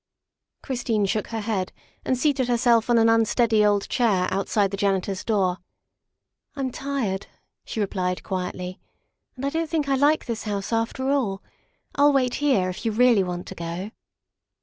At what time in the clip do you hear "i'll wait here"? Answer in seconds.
11.93-12.67